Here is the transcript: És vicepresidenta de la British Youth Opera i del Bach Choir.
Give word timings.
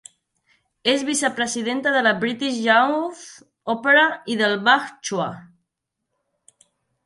És 0.93 1.03
vicepresidenta 1.09 1.91
de 1.97 2.01
la 2.07 2.15
British 2.23 2.57
Youth 2.69 3.21
Opera 3.77 4.09
i 4.37 4.41
del 4.43 4.59
Bach 4.71 4.91
Choir. 5.11 5.33